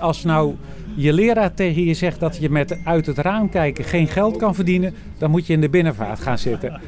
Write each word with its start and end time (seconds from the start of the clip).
Als 0.00 0.24
nou 0.24 0.56
je 0.96 1.12
leraar 1.12 1.54
tegen 1.54 1.84
je 1.84 1.94
zegt 1.94 2.20
dat 2.20 2.36
je 2.36 2.50
met 2.50 2.78
uit 2.84 3.06
het 3.06 3.18
raam 3.18 3.50
kijken 3.50 3.84
geen 3.84 4.06
geld 4.06 4.36
kan 4.36 4.54
verdienen, 4.54 4.94
dan 5.18 5.30
moet 5.30 5.46
je 5.46 5.52
in 5.52 5.60
de 5.60 5.68
binnenvaart 5.68 6.20
gaan 6.20 6.38
zitten. 6.38 6.80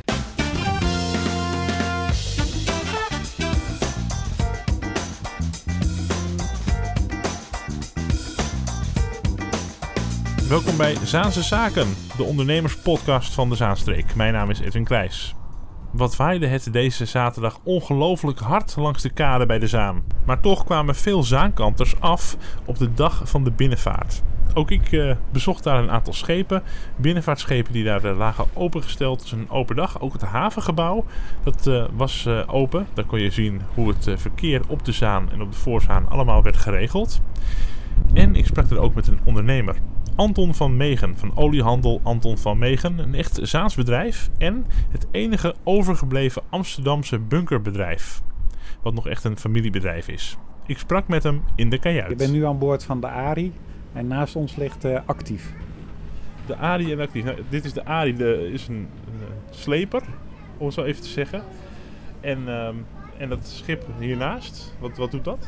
Welkom 10.48 10.76
bij 10.76 10.96
Zaanse 11.04 11.42
Zaken, 11.42 11.88
de 12.16 12.22
ondernemerspodcast 12.22 13.34
van 13.34 13.48
de 13.48 13.56
Zaanstreek. 13.56 14.14
Mijn 14.14 14.32
naam 14.32 14.50
is 14.50 14.60
Edwin 14.60 14.84
Kleijs. 14.84 15.34
Wat 15.98 16.16
waaide 16.16 16.46
het 16.46 16.72
deze 16.72 17.04
zaterdag 17.04 17.60
ongelooflijk 17.62 18.38
hard 18.38 18.76
langs 18.76 19.02
de 19.02 19.10
kade 19.10 19.46
bij 19.46 19.58
de 19.58 19.66
Zaan. 19.66 20.02
Maar 20.24 20.40
toch 20.40 20.64
kwamen 20.64 20.94
veel 20.94 21.22
zaankanters 21.22 22.00
af 22.00 22.36
op 22.64 22.78
de 22.78 22.94
dag 22.94 23.22
van 23.24 23.44
de 23.44 23.50
binnenvaart. 23.50 24.22
Ook 24.54 24.70
ik 24.70 24.92
eh, 24.92 25.16
bezocht 25.32 25.64
daar 25.64 25.82
een 25.82 25.90
aantal 25.90 26.12
schepen. 26.12 26.62
Binnenvaartschepen 26.96 27.72
die 27.72 27.84
daar 27.84 28.04
uh, 28.04 28.16
lagen 28.16 28.44
opengesteld. 28.52 29.18
Het 29.18 29.26
is 29.26 29.32
een 29.32 29.50
open 29.50 29.76
dag. 29.76 30.00
Ook 30.00 30.12
het 30.12 30.22
havengebouw 30.22 31.04
dat, 31.42 31.66
uh, 31.66 31.84
was 31.92 32.28
open. 32.46 32.86
Daar 32.94 33.04
kon 33.04 33.20
je 33.20 33.30
zien 33.30 33.60
hoe 33.74 33.88
het 33.88 34.20
verkeer 34.20 34.60
op 34.68 34.84
de 34.84 34.92
Zaan 34.92 35.30
en 35.32 35.42
op 35.42 35.52
de 35.52 35.58
Voorzaan 35.58 36.08
allemaal 36.08 36.42
werd 36.42 36.56
geregeld. 36.56 37.20
En 38.14 38.36
ik 38.36 38.46
sprak 38.46 38.70
er 38.70 38.78
ook 38.78 38.94
met 38.94 39.06
een 39.06 39.20
ondernemer. 39.24 39.76
Anton 40.18 40.54
van 40.54 40.76
Megen 40.76 41.16
van 41.16 41.36
oliehandel 41.36 42.00
Anton 42.02 42.38
van 42.38 42.58
Megen. 42.58 42.98
Een 42.98 43.14
echt 43.14 43.38
Zaans 43.42 43.74
bedrijf 43.74 44.30
en 44.38 44.66
het 44.90 45.06
enige 45.10 45.54
overgebleven 45.64 46.42
Amsterdamse 46.48 47.18
bunkerbedrijf. 47.18 48.22
Wat 48.82 48.94
nog 48.94 49.08
echt 49.08 49.24
een 49.24 49.38
familiebedrijf 49.38 50.08
is. 50.08 50.36
Ik 50.66 50.78
sprak 50.78 51.08
met 51.08 51.22
hem 51.22 51.42
in 51.54 51.70
de 51.70 51.78
kajuit. 51.78 52.10
Ik 52.10 52.16
ben 52.16 52.32
nu 52.32 52.46
aan 52.46 52.58
boord 52.58 52.84
van 52.84 53.00
de 53.00 53.06
Ari 53.06 53.52
en 53.92 54.06
naast 54.06 54.36
ons 54.36 54.56
ligt 54.56 54.84
uh, 54.84 55.00
Actief. 55.06 55.52
De 56.46 56.56
Ari 56.56 56.92
en 56.92 57.00
Actief. 57.00 57.24
Nou, 57.24 57.38
dit 57.48 57.64
is 57.64 57.72
de 57.72 57.84
Ari, 57.84 58.16
de, 58.16 58.50
is 58.52 58.68
een, 58.68 58.74
een, 58.74 59.26
sleper, 59.50 60.02
om 60.56 60.66
het 60.66 60.74
zo 60.74 60.82
even 60.82 61.02
te 61.02 61.08
zeggen. 61.08 61.42
En, 62.20 62.48
um, 62.48 62.86
en 63.18 63.28
dat 63.28 63.46
schip 63.46 63.86
hiernaast, 63.98 64.74
wat, 64.78 64.96
wat 64.96 65.10
doet 65.10 65.24
dat? 65.24 65.38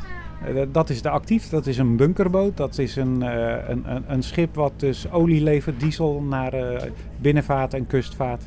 Uh, 0.47 0.61
dat 0.71 0.89
is 0.89 1.01
de 1.01 1.09
actief, 1.09 1.49
dat 1.49 1.67
is 1.67 1.77
een 1.77 1.95
bunkerboot. 1.95 2.57
Dat 2.57 2.77
is 2.77 2.95
een, 2.95 3.21
uh, 3.21 3.53
een, 3.67 3.83
een, 3.95 4.03
een, 4.07 4.23
schip 4.23 4.55
wat 4.55 4.73
dus 4.75 5.11
olie 5.11 5.41
levert, 5.41 5.79
diesel 5.79 6.21
naar 6.21 6.53
uh, 6.53 6.81
binnenvaart 7.17 7.73
en 7.73 7.87
kustvaart. 7.87 8.43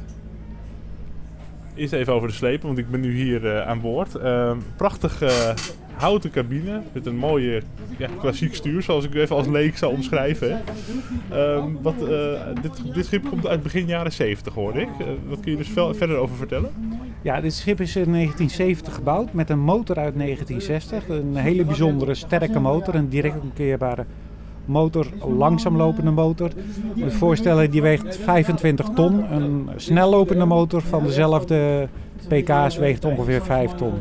Eerst 1.74 1.92
even 1.92 2.12
over 2.12 2.28
de 2.28 2.34
slepen, 2.34 2.66
want 2.66 2.78
ik 2.78 2.90
ben 2.90 3.00
nu 3.00 3.14
hier 3.14 3.62
aan 3.62 3.80
boord. 3.80 4.14
Ehm, 4.14 4.58
prachtige 4.76 5.54
houten 5.96 6.30
cabine 6.30 6.82
met 6.92 7.06
een 7.06 7.16
mooie 7.16 7.62
ja, 7.98 8.08
klassiek 8.20 8.54
stuur, 8.54 8.82
zoals 8.82 9.04
ik 9.04 9.14
even 9.14 9.36
als 9.36 9.46
leek 9.46 9.76
zou 9.76 9.92
omschrijven. 9.92 10.62
Ehm, 11.30 11.72
wat, 11.82 11.98
dit, 12.62 12.94
dit, 12.94 13.06
schip 13.06 13.28
komt 13.28 13.46
uit 13.46 13.62
begin 13.62 13.86
jaren 13.86 14.12
70 14.12 14.54
hoorde 14.54 14.80
ik. 14.80 14.88
wat 15.28 15.40
kun 15.40 15.50
je 15.50 15.56
dus 15.56 15.70
verder 15.96 16.16
over 16.16 16.36
vertellen? 16.36 16.72
Ja, 17.24 17.40
dit 17.40 17.54
schip 17.54 17.80
is 17.80 17.96
in 17.96 18.12
1970 18.12 18.94
gebouwd 18.94 19.32
met 19.32 19.50
een 19.50 19.60
motor 19.60 19.96
uit 19.96 20.14
1960. 20.14 21.08
Een 21.08 21.36
hele 21.36 21.64
bijzondere 21.64 22.14
sterke 22.14 22.60
motor, 22.60 22.94
een 22.94 23.08
direct 23.08 23.40
omkeerbare 23.40 24.04
motor, 24.64 25.06
langzaam 25.38 25.76
lopende 25.76 26.10
motor. 26.10 26.50
Je 26.94 27.10
voorstellen, 27.10 27.70
die 27.70 27.82
weegt 27.82 28.16
25 28.16 28.88
ton. 28.94 29.32
Een 29.32 29.68
snel 29.76 30.10
lopende 30.10 30.44
motor 30.44 30.82
van 30.82 31.04
dezelfde 31.04 31.88
pk's 32.28 32.76
weegt 32.76 33.04
ongeveer 33.04 33.42
5 33.42 33.70
ton. 33.70 33.92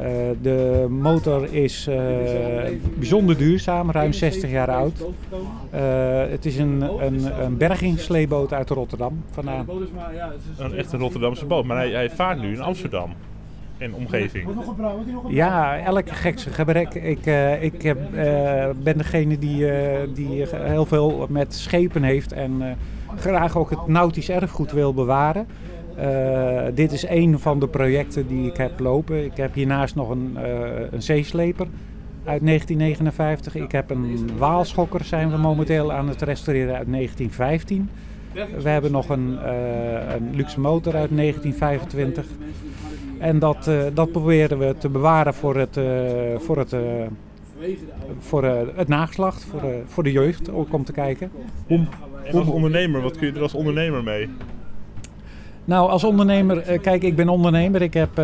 Uh, 0.00 0.06
de 0.42 0.86
motor 0.88 1.54
is 1.54 1.86
uh, 1.88 1.96
bijzonder 2.98 3.36
duurzaam, 3.36 3.90
ruim 3.90 4.12
60 4.12 4.50
jaar 4.50 4.70
oud. 4.70 5.00
Uh, 5.00 5.80
het 6.30 6.46
is 6.46 6.58
een, 6.58 6.80
een, 6.80 7.42
een 7.42 7.56
bergingssleeboot 7.56 8.52
uit 8.52 8.70
Rotterdam 8.70 9.22
vandaan. 9.30 9.66
Een 10.58 10.74
echte 10.74 10.96
Rotterdamse 10.96 11.46
boot, 11.46 11.64
maar 11.64 11.76
hij, 11.76 11.90
hij 11.90 12.10
vaart 12.10 12.40
nu 12.40 12.52
in 12.52 12.60
Amsterdam 12.60 13.10
en 13.78 13.94
omgeving. 13.94 14.48
Ja, 15.28 15.78
elke 15.78 16.14
gekse 16.14 16.50
gebrek. 16.50 16.94
Ik, 16.94 17.26
ik 17.60 17.84
uh, 17.84 17.94
ben 18.82 18.98
degene 18.98 19.38
die, 19.38 19.58
uh, 19.58 19.98
die 20.14 20.46
heel 20.50 20.86
veel 20.86 21.26
met 21.28 21.54
schepen 21.54 22.02
heeft 22.02 22.32
en 22.32 22.76
graag 23.16 23.56
ook 23.56 23.70
het 23.70 23.86
nautisch 23.86 24.28
erfgoed 24.28 24.72
wil 24.72 24.94
bewaren. 24.94 25.46
Uh, 26.00 26.62
dit 26.74 26.92
is 26.92 27.08
een 27.08 27.38
van 27.38 27.60
de 27.60 27.68
projecten 27.68 28.26
die 28.26 28.46
ik 28.46 28.56
heb 28.56 28.80
lopen. 28.80 29.24
Ik 29.24 29.36
heb 29.36 29.54
hiernaast 29.54 29.94
nog 29.94 30.10
een, 30.10 30.36
uh, 30.36 30.42
een 30.90 31.02
zeesleper 31.02 31.66
uit 32.24 32.44
1959. 32.44 33.54
Ik 33.54 33.72
heb 33.72 33.90
een 33.90 34.30
waalschokker, 34.38 35.04
zijn 35.04 35.30
we 35.30 35.36
momenteel 35.36 35.92
aan 35.92 36.08
het 36.08 36.22
restaureren 36.22 36.76
uit 36.76 36.92
1915. 36.92 37.88
We 38.62 38.68
hebben 38.68 38.92
nog 38.92 39.08
een, 39.08 39.38
uh, 39.44 40.14
een 40.14 40.34
luxe 40.34 40.60
motor 40.60 40.94
uit 40.94 41.16
1925. 41.16 42.26
En 43.18 43.38
dat, 43.38 43.70
dat 43.94 44.12
proberen 44.12 44.58
we 44.58 44.74
te 44.78 44.88
bewaren 44.88 45.34
voor 45.34 45.56
het, 45.56 45.80
voor 46.36 46.58
het, 46.58 46.76
voor, 48.18 48.44
het 48.74 48.88
nageslacht, 48.88 49.44
voor, 49.44 49.62
voor 49.86 50.02
de 50.02 50.12
jeugd 50.12 50.50
ook 50.50 50.72
om 50.72 50.84
te 50.84 50.92
kijken. 50.92 51.30
Hoe, 51.66 51.86
en 52.24 52.38
als 52.38 52.48
ondernemer, 52.48 53.00
wat 53.00 53.18
kun 53.18 53.26
je 53.26 53.32
er 53.32 53.42
als 53.42 53.54
ondernemer 53.54 54.02
mee? 54.02 54.28
Nou, 55.66 55.90
als 55.90 56.04
ondernemer, 56.04 56.78
kijk, 56.80 57.02
ik 57.02 57.16
ben 57.16 57.28
ondernemer. 57.28 57.82
Ik 57.82 57.94
heb, 57.94 58.08
uh, 58.08 58.16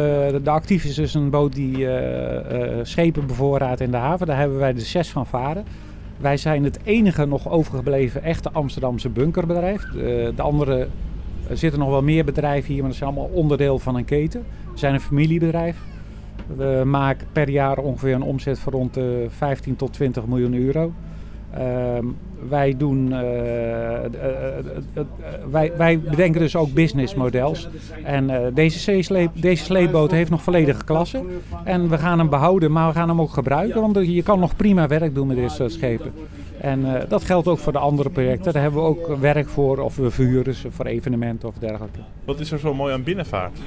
de 0.42 0.50
Actief 0.50 0.84
is 0.84 0.94
dus 0.94 1.14
een 1.14 1.30
boot 1.30 1.52
die 1.52 1.78
uh, 1.78 1.90
schepen 2.82 3.26
bevoorraadt 3.26 3.80
in 3.80 3.90
de 3.90 3.96
haven. 3.96 4.26
Daar 4.26 4.38
hebben 4.38 4.58
wij 4.58 4.72
de 4.72 4.80
zes 4.80 5.10
van 5.10 5.26
varen. 5.26 5.64
Wij 6.18 6.36
zijn 6.36 6.64
het 6.64 6.78
enige 6.84 7.26
nog 7.26 7.48
overgebleven 7.48 8.22
echte 8.22 8.50
Amsterdamse 8.52 9.08
bunkerbedrijf. 9.08 9.82
De, 9.82 10.32
de 10.36 10.42
andere, 10.42 10.88
er 11.48 11.56
zitten 11.56 11.80
nog 11.80 11.88
wel 11.88 12.02
meer 12.02 12.24
bedrijven 12.24 12.72
hier, 12.72 12.80
maar 12.80 12.90
dat 12.90 12.98
zijn 12.98 13.10
allemaal 13.10 13.30
onderdeel 13.34 13.78
van 13.78 13.96
een 13.96 14.04
keten. 14.04 14.44
We 14.72 14.78
zijn 14.78 14.94
een 14.94 15.00
familiebedrijf. 15.00 15.76
We 16.56 16.82
maken 16.84 17.26
per 17.32 17.48
jaar 17.48 17.78
ongeveer 17.78 18.14
een 18.14 18.22
omzet 18.22 18.58
van 18.58 18.72
rond 18.72 18.94
de 18.94 19.26
15 19.28 19.76
tot 19.76 19.92
20 19.92 20.26
miljoen 20.26 20.54
euro. 20.54 20.92
Uh, 21.58 21.98
wij, 22.48 22.74
doen, 22.76 23.12
uh, 23.12 23.18
uh, 23.18 25.02
wij, 25.50 25.72
wij 25.76 26.00
bedenken 26.00 26.40
dus 26.40 26.56
ook 26.56 26.72
businessmodels. 26.72 27.68
En 28.04 28.50
deze, 28.54 29.02
sleep, 29.02 29.30
deze 29.34 29.64
sleepboot 29.64 30.10
heeft 30.10 30.30
nog 30.30 30.42
volledige 30.42 30.84
klasse. 30.84 31.22
En 31.64 31.88
we 31.88 31.98
gaan 31.98 32.18
hem 32.18 32.28
behouden, 32.28 32.72
maar 32.72 32.88
we 32.88 32.94
gaan 32.94 33.08
hem 33.08 33.20
ook 33.20 33.32
gebruiken. 33.32 33.80
Want 33.80 33.96
je 33.96 34.22
kan 34.22 34.38
nog 34.38 34.56
prima 34.56 34.86
werk 34.86 35.14
doen 35.14 35.26
met 35.26 35.36
dit 35.36 35.50
soort 35.50 35.72
schepen. 35.72 36.12
En 36.60 36.86
dat 37.08 37.24
geldt 37.24 37.48
ook 37.48 37.58
voor 37.58 37.72
de 37.72 37.78
andere 37.78 38.10
projecten. 38.10 38.52
Daar 38.52 38.62
hebben 38.62 38.82
we 38.82 38.88
ook 38.88 39.16
werk 39.20 39.48
voor, 39.48 39.78
of 39.78 39.96
we 39.96 40.10
verhuren 40.10 40.54
ze 40.54 40.70
voor 40.70 40.86
evenementen 40.86 41.48
of 41.48 41.54
dergelijke. 41.58 41.98
Wat 42.24 42.40
is 42.40 42.52
er 42.52 42.58
zo 42.58 42.74
mooi 42.74 42.94
aan 42.94 43.02
binnenvaart? 43.02 43.58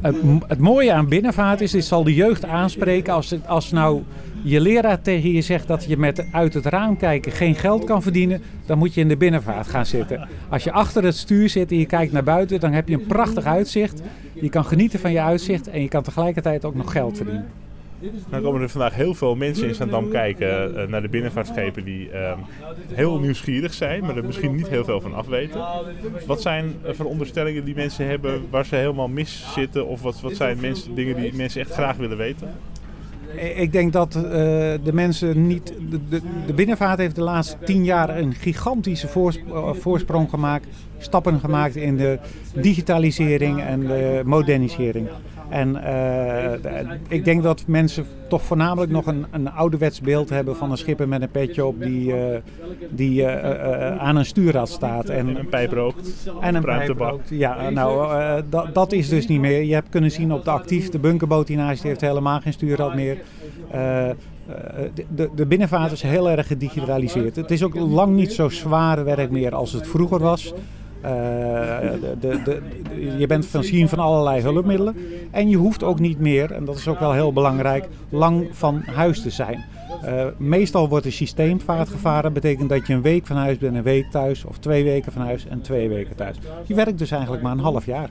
het, 0.00 0.16
het 0.46 0.58
mooie 0.58 0.92
aan 0.92 1.08
binnenvaart 1.08 1.60
is, 1.60 1.70
dit 1.70 1.84
zal 1.84 2.04
de 2.04 2.14
jeugd 2.14 2.44
aanspreken 2.44 3.14
als, 3.14 3.30
het, 3.30 3.48
als 3.48 3.70
nou 3.70 4.02
je 4.44 4.60
leraar 4.60 5.00
tegen 5.00 5.32
je 5.32 5.40
zegt 5.40 5.66
dat 5.66 5.84
je 5.84 5.96
met 5.96 6.26
uit 6.32 6.54
het 6.54 6.66
raam 6.66 6.96
kijken 6.96 7.32
geen 7.32 7.54
geld 7.54 7.84
kan 7.84 8.02
verdienen, 8.02 8.42
dan 8.66 8.78
moet 8.78 8.94
je 8.94 9.00
in 9.00 9.08
de 9.08 9.16
binnenvaart 9.16 9.66
gaan 9.66 9.86
zitten. 9.86 10.28
Als 10.48 10.64
je 10.64 10.72
achter 10.72 11.04
het 11.04 11.16
stuur 11.16 11.48
zit 11.48 11.70
en 11.70 11.78
je 11.78 11.86
kijkt 11.86 12.12
naar 12.12 12.24
buiten, 12.24 12.60
dan 12.60 12.72
heb 12.72 12.88
je 12.88 12.94
een 12.94 13.06
prachtig 13.06 13.44
uitzicht. 13.44 14.02
Je 14.32 14.48
kan 14.48 14.64
genieten 14.64 14.98
van 14.98 15.12
je 15.12 15.20
uitzicht 15.20 15.68
en 15.68 15.80
je 15.80 15.88
kan 15.88 16.02
tegelijkertijd 16.02 16.64
ook 16.64 16.74
nog 16.74 16.92
geld 16.92 17.16
verdienen. 17.16 17.46
Nou 18.30 18.42
komen 18.42 18.60
er 18.60 18.68
vandaag 18.68 18.94
heel 18.94 19.14
veel 19.14 19.34
mensen 19.34 19.68
in 19.68 19.74
Zandam 19.74 20.08
kijken 20.08 20.74
uh, 20.74 20.86
naar 20.86 21.02
de 21.02 21.08
binnenvaartschepen 21.08 21.84
die 21.84 22.10
uh, 22.12 22.32
heel 22.92 23.18
nieuwsgierig 23.18 23.74
zijn, 23.74 24.04
maar 24.04 24.16
er 24.16 24.24
misschien 24.24 24.54
niet 24.54 24.68
heel 24.68 24.84
veel 24.84 25.00
van 25.00 25.14
afweten. 25.14 25.60
Wat 26.26 26.42
zijn 26.42 26.74
veronderstellingen 26.84 27.64
die 27.64 27.74
mensen 27.74 28.06
hebben 28.06 28.42
waar 28.50 28.64
ze 28.64 28.76
helemaal 28.76 29.08
mis 29.08 29.46
zitten? 29.54 29.86
Of 29.86 30.02
wat, 30.02 30.20
wat 30.20 30.36
zijn 30.36 30.60
mensen, 30.60 30.94
dingen 30.94 31.16
die 31.16 31.34
mensen 31.34 31.60
echt 31.60 31.72
graag 31.72 31.96
willen 31.96 32.16
weten? 32.16 32.48
Ik 33.36 33.72
denk 33.72 33.92
dat 33.92 34.14
uh, 34.16 34.22
de 34.22 34.92
mensen 34.92 35.46
niet. 35.46 35.66
De, 35.90 35.98
de, 36.08 36.20
de, 36.46 36.52
binnenvaart 36.52 36.98
heeft 36.98 37.14
de 37.14 37.22
laatste 37.22 37.56
tien 37.64 37.84
jaar 37.84 38.18
een 38.18 38.34
gigantische 38.34 39.08
voorsprong 39.72 40.30
gemaakt. 40.30 40.66
Stappen 40.98 41.40
gemaakt 41.40 41.76
in 41.76 41.96
de 41.96 42.18
digitalisering 42.54 43.60
en 43.60 43.80
de 43.80 44.22
modernisering. 44.24 45.08
En 45.48 45.76
uh, 45.76 46.90
ik 47.08 47.24
denk 47.24 47.42
dat 47.42 47.64
mensen 47.66 48.06
toch 48.28 48.42
voornamelijk 48.42 48.92
nog 48.92 49.06
een, 49.06 49.26
een 49.30 49.50
ouderwets 49.50 50.00
beeld 50.00 50.30
hebben 50.30 50.56
van 50.56 50.70
een 50.70 50.76
schipper 50.76 51.08
met 51.08 51.22
een 51.22 51.30
petje 51.30 51.64
op 51.64 51.82
die, 51.82 52.06
uh, 52.06 52.16
die 52.90 53.22
uh, 53.22 53.96
aan 53.96 54.16
een 54.16 54.24
stuurrad 54.24 54.68
staat. 54.68 55.08
En, 55.08 55.38
een 55.38 55.48
pijp 55.48 55.72
rookt. 55.72 56.28
En 56.40 56.54
een 56.54 56.62
pijp 56.62 56.98
rookt. 56.98 57.28
Ja, 57.28 57.70
nou, 57.70 58.42
dat, 58.48 58.74
dat 58.74 58.92
is 58.92 59.08
dus 59.08 59.26
niet 59.26 59.40
meer. 59.40 59.62
Je 59.62 59.74
hebt 59.74 59.88
kunnen 59.88 60.10
zien 60.10 60.32
op 60.32 60.44
de 60.44 60.50
actief, 60.50 60.88
de 60.88 60.98
bunkerboot 60.98 61.48
hiernaast 61.48 61.82
heeft 61.82 62.00
helemaal 62.00 62.40
geen 62.40 62.52
stuurrad 62.52 62.94
meer. 62.94 63.18
de, 65.14 65.30
de 65.34 65.46
binnenvaart 65.46 65.92
is 65.92 66.02
heel 66.02 66.30
erg 66.30 66.46
gedigitaliseerd. 66.46 67.36
Het 67.36 67.50
is 67.50 67.62
ook 67.62 67.74
lang 67.74 68.14
niet 68.14 68.32
zo 68.32 68.48
zwaar 68.48 69.04
werk 69.04 69.30
meer 69.30 69.54
als 69.54 69.72
het 69.72 69.88
vroeger 69.88 70.18
was. 70.18 70.54
Uh, 71.04 71.10
de, 71.10 72.16
de, 72.20 72.40
de, 72.44 72.62
je 73.18 73.26
bent 73.26 73.46
voorzien 73.46 73.88
van 73.88 73.98
allerlei 73.98 74.42
hulpmiddelen. 74.42 74.96
En 75.30 75.48
je 75.48 75.56
hoeft 75.56 75.82
ook 75.82 75.98
niet 75.98 76.18
meer, 76.18 76.52
en 76.52 76.64
dat 76.64 76.76
is 76.76 76.88
ook 76.88 76.98
wel 76.98 77.12
heel 77.12 77.32
belangrijk, 77.32 77.88
lang 78.08 78.48
van 78.52 78.82
huis 78.86 79.22
te 79.22 79.30
zijn. 79.30 79.64
Uh, 80.04 80.26
meestal 80.36 80.88
wordt 80.88 81.06
een 81.06 81.12
systeemvaart 81.12 81.88
gevaren. 81.88 82.32
betekent 82.32 82.68
dat 82.68 82.86
je 82.86 82.92
een 82.92 83.02
week 83.02 83.26
van 83.26 83.36
huis 83.36 83.58
bent, 83.58 83.76
een 83.76 83.82
week 83.82 84.10
thuis. 84.10 84.44
Of 84.44 84.58
twee 84.58 84.84
weken 84.84 85.12
van 85.12 85.22
huis 85.22 85.46
en 85.46 85.60
twee 85.60 85.88
weken 85.88 86.16
thuis. 86.16 86.36
Je 86.66 86.74
werkt 86.74 86.98
dus 86.98 87.10
eigenlijk 87.10 87.42
maar 87.42 87.52
een 87.52 87.58
half 87.58 87.86
jaar. 87.86 88.08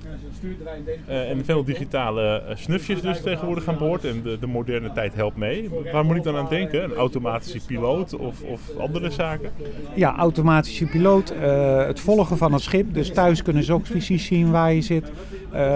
Uh, 1.08 1.30
en 1.30 1.46
veel 1.46 1.64
digitale 1.64 2.44
snufjes 2.54 3.02
dus 3.02 3.22
tegenwoordig 3.22 3.68
aan 3.68 3.78
boord. 3.78 4.06
En 4.06 4.22
de, 4.24 4.40
de, 4.40 4.48
moderne 4.48 4.92
tijd 4.92 5.16
helpt 5.16 5.38
mee. 5.38 5.70
Waar 5.92 6.06
moet 6.06 6.16
ik 6.16 6.24
dan 6.24 6.36
aan 6.36 6.50
denken? 6.50 6.84
Een 6.84 6.94
automatische 6.94 7.60
piloot 7.66 8.16
of, 8.16 8.42
of 8.42 8.78
andere 8.78 9.10
zaken? 9.10 9.52
Ja, 9.96 10.16
automatische 10.16 10.86
piloot. 10.86 11.34
het 11.88 12.00
volgen 12.00 12.38
van 12.38 12.54
het 12.54 12.62
schip. 12.62 12.83
Dus 12.92 13.12
thuis 13.12 13.42
kunnen 13.42 13.64
ze 13.64 13.74
ook 13.74 13.84
precies 13.84 14.26
zien 14.26 14.52
waar 14.52 14.74
je 14.74 14.82
zit. 14.82 15.12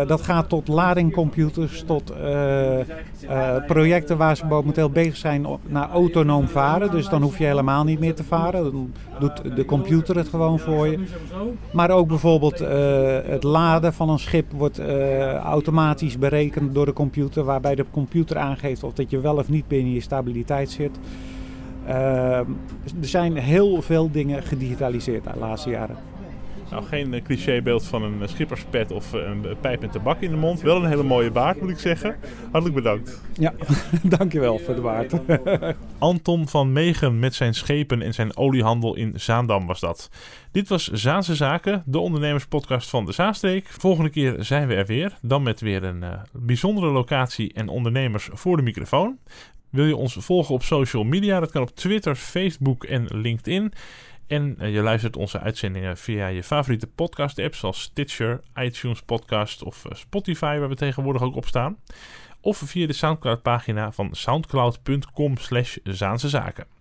dat 0.08 0.22
gaat 0.22 0.50
tot 0.50 0.68
ladingcomputers, 0.68 1.84
tot 1.84 2.14
projecten 3.68 4.18
waar 4.18 4.38
ze 4.38 4.46
momenteel 4.46 4.90
bezig 4.90 5.18
zijn 5.18 5.46
naar 5.68 5.90
autonoom 5.90 6.48
varen. 6.48 6.92
Dus 6.92 7.10
dan 7.10 7.22
hoef 7.22 7.38
je 7.38 7.46
helemaal 7.46 7.84
niet 7.84 8.00
meer 8.00 8.16
te 8.16 8.24
varen. 8.24 8.64
Dan 8.64 8.92
doet 9.20 9.56
de 9.56 9.66
computer 9.66 10.16
het 10.16 10.28
gewoon 10.28 10.60
voor 10.60 10.88
je. 10.88 11.00
Maar 11.72 11.90
ook 11.90 12.08
bijvoorbeeld 12.08 12.60
het 13.26 13.44
laden 13.44 13.94
van 13.94 14.10
een 14.10 14.20
schip 14.20 14.52
wordt 14.52 14.82
automatisch 15.44 16.18
berekend 16.18 16.74
door 16.74 16.86
de 16.86 16.94
computer. 16.94 17.44
Waarbij 17.44 17.76
de 17.76 17.86
computer 17.92 18.38
aangeeft 18.38 18.84
of 18.84 18.94
dat 18.94 19.10
je 19.10 19.20
wel 19.20 19.36
of 19.36 19.50
niet 19.50 19.68
binnen 19.68 19.94
je 19.94 20.02
stabiliteit 20.02 20.70
zit. 20.70 21.00
Er 21.86 22.46
zijn 23.00 23.38
heel 23.38 23.82
veel 23.82 24.12
dingen 24.12 24.44
gedigitaliseerd 24.44 25.24
de 25.24 25.30
laatste 25.40 25.70
jaren. 25.70 25.96
Nou, 26.72 26.84
geen 26.84 27.14
uh, 27.14 27.22
clichébeeld 27.22 27.86
van 27.86 28.04
een 28.04 28.22
uh, 28.22 28.28
schipperspet 28.28 28.92
of 28.92 29.14
uh, 29.14 29.22
een 29.22 29.46
pijp 29.62 29.82
met 29.82 29.92
tabak 29.92 30.22
in 30.22 30.32
de 30.32 30.38
mond. 30.38 30.62
Wel 30.62 30.76
een 30.76 30.90
hele 30.90 31.04
mooie 31.04 31.32
baard, 31.32 31.62
moet 31.62 31.70
ik 31.70 31.80
zeggen. 31.80 32.16
Hartelijk 32.42 32.76
bedankt. 32.76 33.22
Ja, 33.34 33.54
dankjewel 34.18 34.60
voor 34.60 34.76
de 34.76 34.82
baard. 34.82 35.14
Anton 35.98 36.48
van 36.48 36.72
Megen 36.72 37.20
met 37.20 37.36
zijn 37.36 37.54
schepen 37.54 38.02
en 38.02 38.14
zijn 38.14 38.38
oliehandel 38.38 38.96
in 38.96 39.14
Zaandam 39.16 39.66
was 39.66 39.80
dat. 39.80 40.10
Dit 40.52 40.68
was 40.68 40.88
Zaanse 40.92 41.36
Zaken, 41.36 41.84
de 41.86 42.00
ondernemerspodcast 42.00 42.90
van 42.90 43.06
de 43.06 43.12
Zaanstreek. 43.12 43.68
Volgende 43.68 44.10
keer 44.10 44.36
zijn 44.40 44.68
we 44.68 44.76
er 44.76 44.86
weer. 44.86 45.18
Dan 45.22 45.44
met 45.44 45.60
weer 45.60 45.84
een 45.84 46.04
bijzondere 46.32 46.88
locatie 46.88 47.54
en 47.54 47.68
ondernemers 47.68 48.30
voor 48.32 48.58
de 48.58 48.64
microfoon. 48.64 49.18
Wil 49.70 49.86
je 49.86 49.96
ons 49.96 50.18
volgen 50.20 50.54
op 50.54 50.64
social 50.64 51.04
media? 51.04 51.40
Dat 51.40 51.52
kan 51.52 51.62
op 51.62 51.76
Twitter, 51.76 52.16
Facebook 52.16 52.84
en 52.84 53.06
LinkedIn. 53.12 53.74
En 54.28 54.56
eh, 54.60 54.74
je 54.74 54.82
luistert 54.82 55.16
onze 55.16 55.40
uitzendingen 55.40 55.98
via 55.98 56.28
je 56.28 56.44
favoriete 56.44 56.88
podcast-apps 56.88 57.60
zoals 57.60 57.82
Stitcher, 57.82 58.42
iTunes 58.56 59.02
Podcast 59.02 59.64
of 59.64 59.86
eh, 59.86 59.98
Spotify, 59.98 60.58
waar 60.60 60.70
we 60.70 60.76
tegenwoordig 60.76 61.22
ook 61.22 61.36
op 61.36 61.46
staan. 61.46 61.78
Of 62.42 62.58
via 62.58 62.88
de 62.88 62.94
Soundcloud-pagina 62.94 63.92
van 63.92 64.10
soundcloud.com 64.12 65.38
slash 65.38 65.78
Zaanse 65.84 66.30
Zaken. 66.30 66.77